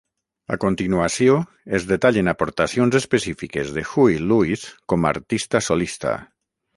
A 0.53 0.55
continuació, 0.61 1.33
es 1.79 1.83
detallen 1.91 2.31
aportacions 2.33 2.97
específiques 3.01 3.73
de 3.75 3.83
Huey 3.91 4.17
Lewis 4.31 4.65
com 4.95 5.05
a 5.05 5.13
artista 5.17 5.63
solista. 5.67 6.15